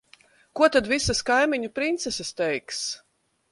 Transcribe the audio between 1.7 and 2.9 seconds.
princeses teiks?